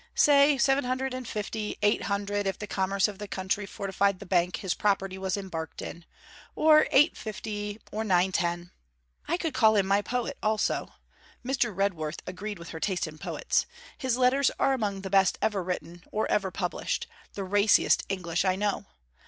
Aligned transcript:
Say, 0.15 0.57
seven 0.57 0.83
hundred 0.85 1.13
and 1.13 1.27
fifty.... 1.27 1.77
eight 1.83 2.05
hundred, 2.05 2.47
if 2.47 2.57
the 2.57 2.65
commerce 2.65 3.07
of 3.07 3.19
the 3.19 3.27
country 3.27 3.67
fortified 3.67 4.17
the 4.17 4.25
Bank 4.25 4.55
his 4.57 4.73
property 4.73 5.15
was 5.15 5.37
embarked 5.37 5.79
in; 5.79 6.05
or 6.55 6.87
eight 6.91 7.15
fifty 7.15 7.77
or 7.91 8.03
nine 8.03 8.31
ten.... 8.31 8.71
'I 9.27 9.37
could 9.37 9.53
call 9.53 9.75
him 9.75 9.85
my 9.85 10.01
poet 10.01 10.39
also,' 10.41 10.91
Mr. 11.45 11.71
Redworth 11.71 12.21
agreed 12.25 12.57
with 12.57 12.69
her 12.69 12.79
taste 12.79 13.05
in 13.05 13.19
poets. 13.19 13.67
'His 13.95 14.17
letters 14.17 14.49
are 14.57 14.73
among 14.73 15.01
the 15.01 15.11
best 15.11 15.37
ever 15.39 15.61
written 15.63 16.01
or 16.11 16.25
ever 16.31 16.49
published: 16.49 17.05
the 17.33 17.43
raciest 17.43 18.01
English 18.09 18.43
I 18.43 18.55
know. 18.55 18.87